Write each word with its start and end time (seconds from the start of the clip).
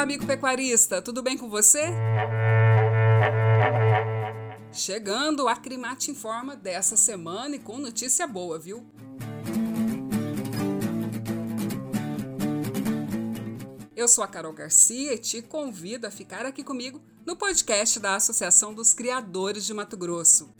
amigo 0.00 0.26
pecuarista, 0.26 1.02
tudo 1.02 1.22
bem 1.22 1.36
com 1.36 1.50
você? 1.50 1.84
Chegando 4.72 5.46
a 5.46 5.54
Crimate 5.54 6.10
Informa 6.10 6.56
dessa 6.56 6.96
semana 6.96 7.56
e 7.56 7.58
com 7.58 7.76
notícia 7.76 8.26
boa, 8.26 8.58
viu? 8.58 8.86
Eu 13.94 14.08
sou 14.08 14.24
a 14.24 14.26
Carol 14.26 14.54
Garcia 14.54 15.12
e 15.12 15.18
te 15.18 15.42
convido 15.42 16.06
a 16.06 16.10
ficar 16.10 16.46
aqui 16.46 16.64
comigo 16.64 17.02
no 17.26 17.36
podcast 17.36 18.00
da 18.00 18.16
Associação 18.16 18.72
dos 18.72 18.94
Criadores 18.94 19.66
de 19.66 19.74
Mato 19.74 19.98
Grosso. 19.98 20.54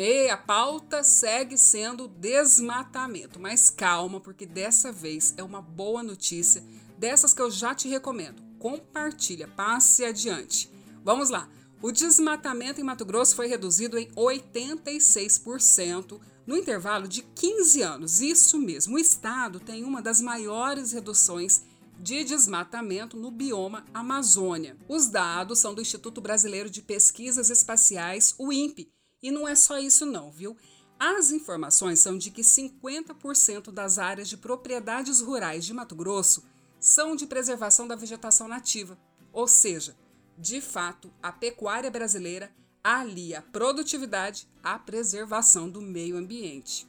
Hey, 0.00 0.30
a 0.30 0.36
pauta 0.36 1.02
segue 1.02 1.58
sendo 1.58 2.06
desmatamento, 2.06 3.40
mas 3.40 3.68
calma, 3.68 4.20
porque 4.20 4.46
dessa 4.46 4.92
vez 4.92 5.34
é 5.36 5.42
uma 5.42 5.60
boa 5.60 6.04
notícia, 6.04 6.62
dessas 6.96 7.34
que 7.34 7.42
eu 7.42 7.50
já 7.50 7.74
te 7.74 7.88
recomendo. 7.88 8.40
Compartilha, 8.60 9.48
passe 9.48 10.04
adiante. 10.04 10.70
Vamos 11.02 11.30
lá. 11.30 11.48
O 11.82 11.90
desmatamento 11.90 12.80
em 12.80 12.84
Mato 12.84 13.04
Grosso 13.04 13.34
foi 13.34 13.48
reduzido 13.48 13.98
em 13.98 14.08
86% 14.12 16.20
no 16.46 16.56
intervalo 16.56 17.08
de 17.08 17.22
15 17.22 17.82
anos. 17.82 18.20
Isso 18.20 18.56
mesmo, 18.56 18.94
o 18.94 19.00
estado 19.00 19.58
tem 19.58 19.82
uma 19.82 20.00
das 20.00 20.20
maiores 20.20 20.92
reduções 20.92 21.64
de 21.98 22.22
desmatamento 22.22 23.16
no 23.16 23.32
bioma 23.32 23.84
Amazônia. 23.92 24.76
Os 24.88 25.08
dados 25.08 25.58
são 25.58 25.74
do 25.74 25.82
Instituto 25.82 26.20
Brasileiro 26.20 26.70
de 26.70 26.82
Pesquisas 26.82 27.50
Espaciais, 27.50 28.32
o 28.38 28.52
INPE, 28.52 28.92
e 29.22 29.30
não 29.30 29.46
é 29.46 29.54
só 29.54 29.78
isso 29.78 30.06
não, 30.06 30.30
viu? 30.30 30.56
As 30.98 31.30
informações 31.30 32.00
são 32.00 32.18
de 32.18 32.30
que 32.30 32.42
50% 32.42 33.70
das 33.70 33.98
áreas 33.98 34.28
de 34.28 34.36
propriedades 34.36 35.20
rurais 35.20 35.64
de 35.64 35.72
Mato 35.72 35.94
Grosso 35.94 36.44
são 36.80 37.14
de 37.14 37.26
preservação 37.26 37.86
da 37.86 37.96
vegetação 37.96 38.48
nativa, 38.48 38.98
ou 39.32 39.46
seja, 39.46 39.96
de 40.36 40.60
fato, 40.60 41.12
a 41.22 41.32
pecuária 41.32 41.90
brasileira 41.90 42.50
alia 42.82 43.40
a 43.40 43.42
produtividade 43.42 44.48
à 44.62 44.78
preservação 44.78 45.68
do 45.68 45.80
meio 45.80 46.16
ambiente. 46.16 46.88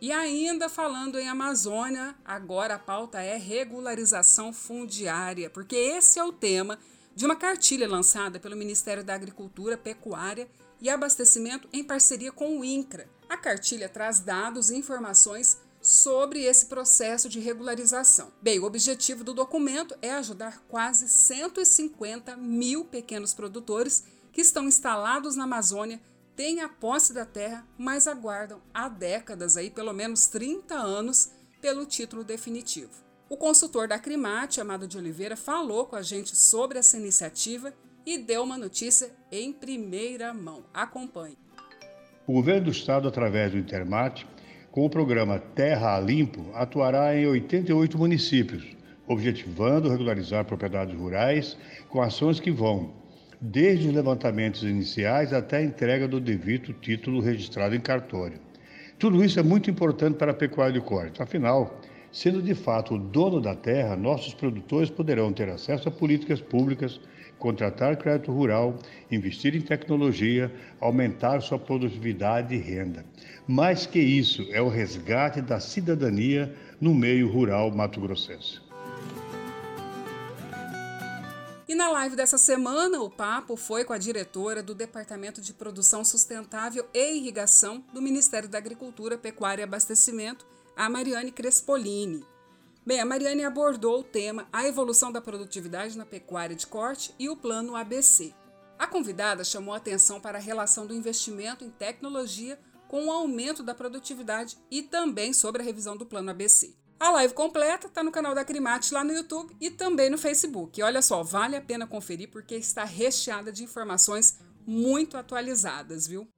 E 0.00 0.12
ainda 0.12 0.68
falando 0.68 1.18
em 1.18 1.28
Amazônia, 1.28 2.14
agora 2.24 2.74
a 2.74 2.78
pauta 2.78 3.20
é 3.20 3.36
regularização 3.36 4.52
fundiária, 4.52 5.50
porque 5.50 5.74
esse 5.74 6.18
é 6.18 6.24
o 6.24 6.32
tema 6.32 6.78
de 7.16 7.24
uma 7.24 7.34
cartilha 7.34 7.88
lançada 7.88 8.38
pelo 8.38 8.54
Ministério 8.54 9.02
da 9.02 9.14
Agricultura, 9.14 9.78
Pecuária 9.78 10.46
e 10.82 10.90
Abastecimento 10.90 11.66
em 11.72 11.82
parceria 11.82 12.30
com 12.30 12.60
o 12.60 12.64
INCRA. 12.64 13.08
A 13.26 13.38
cartilha 13.38 13.88
traz 13.88 14.20
dados 14.20 14.68
e 14.68 14.76
informações 14.76 15.58
sobre 15.80 16.42
esse 16.42 16.66
processo 16.66 17.26
de 17.26 17.40
regularização. 17.40 18.30
Bem, 18.42 18.58
o 18.58 18.64
objetivo 18.64 19.24
do 19.24 19.32
documento 19.32 19.96
é 20.02 20.12
ajudar 20.12 20.62
quase 20.68 21.08
150 21.08 22.36
mil 22.36 22.84
pequenos 22.84 23.32
produtores 23.32 24.04
que 24.30 24.42
estão 24.42 24.68
instalados 24.68 25.36
na 25.36 25.44
Amazônia, 25.44 25.98
têm 26.36 26.60
a 26.60 26.68
posse 26.68 27.14
da 27.14 27.24
terra, 27.24 27.66
mas 27.78 28.06
aguardam 28.06 28.60
há 28.74 28.90
décadas, 28.90 29.56
aí, 29.56 29.70
pelo 29.70 29.94
menos 29.94 30.26
30 30.26 30.74
anos, 30.74 31.30
pelo 31.62 31.86
título 31.86 32.22
definitivo. 32.22 32.92
O 33.28 33.36
consultor 33.36 33.88
da 33.88 33.98
Crimate, 33.98 34.60
Amado 34.60 34.86
de 34.86 34.96
Oliveira, 34.96 35.36
falou 35.36 35.86
com 35.86 35.96
a 35.96 36.02
gente 36.02 36.36
sobre 36.36 36.78
essa 36.78 36.96
iniciativa 36.96 37.74
e 38.06 38.18
deu 38.18 38.44
uma 38.44 38.56
notícia 38.56 39.10
em 39.32 39.52
primeira 39.52 40.32
mão. 40.32 40.62
Acompanhe. 40.72 41.36
O 42.24 42.34
governo 42.34 42.66
do 42.66 42.70
estado, 42.70 43.08
através 43.08 43.50
do 43.50 43.58
Intermate, 43.58 44.24
com 44.70 44.86
o 44.86 44.90
programa 44.90 45.40
Terra 45.40 45.96
a 45.96 46.00
Limpo, 46.00 46.46
atuará 46.54 47.16
em 47.16 47.26
88 47.26 47.98
municípios, 47.98 48.64
objetivando 49.08 49.88
regularizar 49.88 50.44
propriedades 50.44 50.96
rurais 50.96 51.58
com 51.88 52.00
ações 52.00 52.38
que 52.38 52.52
vão 52.52 52.94
desde 53.40 53.88
os 53.88 53.94
levantamentos 53.94 54.62
iniciais 54.62 55.32
até 55.32 55.56
a 55.56 55.64
entrega 55.64 56.06
do 56.06 56.20
devido 56.20 56.72
título 56.74 57.20
registrado 57.20 57.74
em 57.74 57.80
cartório. 57.80 58.38
Tudo 59.00 59.24
isso 59.24 59.40
é 59.40 59.42
muito 59.42 59.68
importante 59.68 60.16
para 60.16 60.30
a 60.30 60.34
pecuária 60.34 60.72
de 60.72 60.80
corte, 60.80 61.20
afinal, 61.20 61.80
Sendo 62.16 62.40
de 62.40 62.54
fato 62.54 62.94
o 62.94 62.98
dono 62.98 63.42
da 63.42 63.54
terra, 63.54 63.94
nossos 63.94 64.32
produtores 64.32 64.88
poderão 64.88 65.34
ter 65.34 65.50
acesso 65.50 65.86
a 65.86 65.92
políticas 65.92 66.40
públicas, 66.40 66.98
contratar 67.38 67.98
crédito 67.98 68.32
rural, 68.32 68.78
investir 69.10 69.54
em 69.54 69.60
tecnologia, 69.60 70.50
aumentar 70.80 71.42
sua 71.42 71.58
produtividade 71.58 72.54
e 72.54 72.58
renda. 72.58 73.04
Mais 73.46 73.84
que 73.84 73.98
isso, 73.98 74.46
é 74.50 74.62
o 74.62 74.68
resgate 74.70 75.42
da 75.42 75.60
cidadania 75.60 76.56
no 76.80 76.94
meio 76.94 77.30
rural 77.30 77.70
mato-grossense. 77.70 78.62
E 81.68 81.74
na 81.74 81.90
live 81.90 82.16
dessa 82.16 82.38
semana, 82.38 82.98
o 83.02 83.10
papo 83.10 83.58
foi 83.58 83.84
com 83.84 83.92
a 83.92 83.98
diretora 83.98 84.62
do 84.62 84.74
Departamento 84.74 85.42
de 85.42 85.52
Produção 85.52 86.02
Sustentável 86.02 86.86
e 86.94 87.18
Irrigação 87.18 87.84
do 87.92 88.00
Ministério 88.00 88.48
da 88.48 88.56
Agricultura, 88.56 89.18
Pecuária 89.18 89.60
e 89.60 89.64
Abastecimento, 89.64 90.46
a 90.76 90.90
Mariane 90.90 91.32
Crespolini. 91.32 92.22
Bem, 92.84 93.00
a 93.00 93.06
Mariane 93.06 93.42
abordou 93.42 94.00
o 94.00 94.04
tema 94.04 94.46
A 94.52 94.68
evolução 94.68 95.10
da 95.10 95.22
produtividade 95.22 95.96
na 95.96 96.04
pecuária 96.04 96.54
de 96.54 96.66
corte 96.66 97.14
e 97.18 97.30
o 97.30 97.36
plano 97.36 97.74
ABC. 97.74 98.34
A 98.78 98.86
convidada 98.86 99.42
chamou 99.42 99.74
atenção 99.74 100.20
para 100.20 100.36
a 100.36 100.40
relação 100.40 100.86
do 100.86 100.94
investimento 100.94 101.64
em 101.64 101.70
tecnologia 101.70 102.60
com 102.86 103.06
o 103.06 103.10
aumento 103.10 103.62
da 103.62 103.74
produtividade 103.74 104.58
e 104.70 104.82
também 104.82 105.32
sobre 105.32 105.62
a 105.62 105.64
revisão 105.64 105.96
do 105.96 106.04
plano 106.04 106.30
ABC. 106.30 106.74
A 107.00 107.10
live 107.10 107.34
completa 107.34 107.86
está 107.86 108.04
no 108.04 108.12
canal 108.12 108.34
da 108.34 108.44
Crimate 108.44 108.92
lá 108.92 109.02
no 109.02 109.12
YouTube 109.12 109.56
e 109.60 109.70
também 109.70 110.10
no 110.10 110.18
Facebook. 110.18 110.78
E 110.78 110.82
olha 110.82 111.02
só, 111.02 111.22
vale 111.22 111.56
a 111.56 111.60
pena 111.60 111.86
conferir 111.86 112.30
porque 112.30 112.54
está 112.54 112.84
recheada 112.84 113.50
de 113.50 113.64
informações 113.64 114.38
muito 114.66 115.16
atualizadas, 115.16 116.06
viu? 116.06 116.28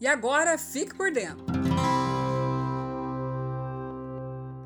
E 0.00 0.06
agora 0.06 0.56
fique 0.56 0.94
por 0.94 1.12
dentro! 1.12 1.59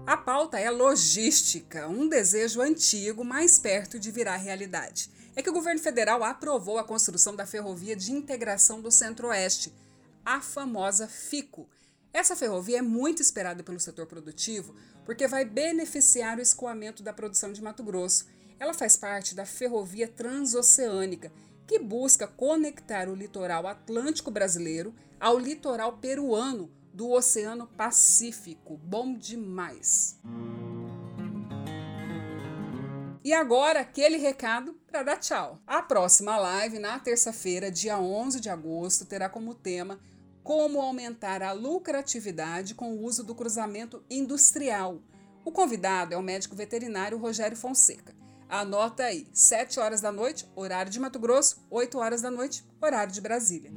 A 0.06 0.18
pauta 0.18 0.60
é 0.60 0.70
logística, 0.70 1.88
um 1.88 2.06
desejo 2.06 2.60
antigo 2.60 3.24
mais 3.24 3.58
perto 3.58 3.98
de 3.98 4.10
virar 4.10 4.36
realidade. 4.36 5.10
É 5.34 5.40
que 5.40 5.48
o 5.48 5.52
governo 5.52 5.80
federal 5.80 6.22
aprovou 6.22 6.76
a 6.76 6.84
construção 6.84 7.34
da 7.34 7.46
ferrovia 7.46 7.96
de 7.96 8.12
integração 8.12 8.82
do 8.82 8.90
Centro-Oeste, 8.90 9.72
a 10.22 10.42
famosa 10.42 11.08
FICO. 11.08 11.66
Essa 12.12 12.36
ferrovia 12.36 12.80
é 12.80 12.82
muito 12.82 13.22
esperada 13.22 13.62
pelo 13.62 13.80
setor 13.80 14.04
produtivo 14.04 14.74
porque 15.06 15.26
vai 15.26 15.42
beneficiar 15.42 16.36
o 16.36 16.42
escoamento 16.42 17.02
da 17.02 17.14
produção 17.14 17.50
de 17.50 17.62
Mato 17.62 17.82
Grosso. 17.82 18.26
Ela 18.60 18.74
faz 18.74 18.98
parte 18.98 19.34
da 19.34 19.46
ferrovia 19.46 20.06
transoceânica, 20.06 21.32
que 21.66 21.78
busca 21.78 22.26
conectar 22.26 23.08
o 23.08 23.14
litoral 23.14 23.66
atlântico 23.66 24.30
brasileiro 24.30 24.94
ao 25.18 25.38
litoral 25.38 25.96
peruano 25.96 26.70
do 26.94 27.10
Oceano 27.10 27.66
Pacífico. 27.66 28.78
Bom 28.78 29.14
demais! 29.14 30.18
E 33.24 33.32
agora, 33.32 33.80
aquele 33.80 34.16
recado 34.16 34.74
para 34.86 35.02
dar 35.02 35.16
tchau. 35.16 35.58
A 35.66 35.82
próxima 35.82 36.36
live, 36.36 36.78
na 36.78 36.98
terça-feira, 36.98 37.70
dia 37.70 37.98
11 37.98 38.38
de 38.38 38.48
agosto, 38.48 39.06
terá 39.06 39.28
como 39.28 39.54
tema 39.54 39.98
Como 40.42 40.80
aumentar 40.80 41.42
a 41.42 41.52
lucratividade 41.52 42.74
com 42.74 42.92
o 42.92 43.02
uso 43.02 43.24
do 43.24 43.34
cruzamento 43.34 44.04
industrial. 44.08 45.00
O 45.44 45.50
convidado 45.50 46.14
é 46.14 46.16
o 46.16 46.22
médico 46.22 46.54
veterinário 46.54 47.18
Rogério 47.18 47.56
Fonseca. 47.56 48.14
Anota 48.48 49.04
aí, 49.04 49.26
7 49.32 49.80
horas 49.80 50.00
da 50.00 50.12
noite, 50.12 50.46
horário 50.54 50.92
de 50.92 51.00
Mato 51.00 51.18
Grosso, 51.18 51.64
8 51.70 51.98
horas 51.98 52.22
da 52.22 52.30
noite, 52.30 52.62
horário 52.80 53.12
de 53.12 53.20
Brasília. 53.20 53.72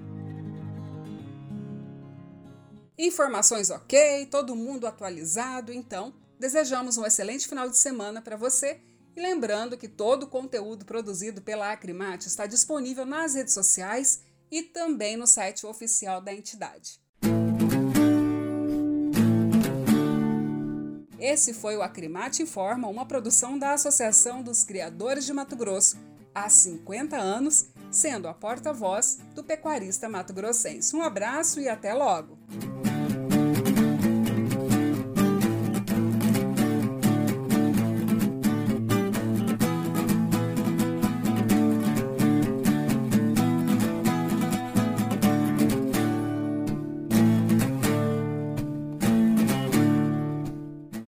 Informações 2.99 3.69
ok, 3.69 4.25
todo 4.25 4.55
mundo 4.55 4.88
atualizado, 4.88 5.71
então 5.71 6.15
desejamos 6.39 6.97
um 6.97 7.05
excelente 7.05 7.47
final 7.47 7.69
de 7.69 7.77
semana 7.77 8.23
para 8.23 8.35
você 8.35 8.81
e 9.15 9.21
lembrando 9.21 9.77
que 9.77 9.88
todo 9.88 10.23
o 10.23 10.27
conteúdo 10.27 10.83
produzido 10.83 11.39
pela 11.39 11.71
Acrimate 11.71 12.27
está 12.27 12.47
disponível 12.47 13.05
nas 13.05 13.35
redes 13.35 13.53
sociais 13.53 14.23
e 14.49 14.63
também 14.63 15.15
no 15.15 15.27
site 15.27 15.63
oficial 15.63 16.19
da 16.21 16.33
entidade. 16.33 16.99
Esse 21.19 21.53
foi 21.53 21.77
o 21.77 21.83
Acrimate 21.83 22.41
Informa, 22.41 22.88
uma 22.88 23.05
produção 23.05 23.59
da 23.59 23.73
Associação 23.73 24.41
dos 24.41 24.63
Criadores 24.63 25.23
de 25.23 25.33
Mato 25.33 25.55
Grosso, 25.55 25.97
há 26.33 26.50
50 26.50 27.15
anos, 27.15 27.67
sendo 27.91 28.27
a 28.27 28.33
porta-voz 28.33 29.19
do 29.35 29.43
pecuarista 29.43 30.09
mato-grossense. 30.09 30.95
Um 30.95 31.03
abraço 31.03 31.59
e 31.59 31.69
até 31.69 31.93
logo! 31.93 32.38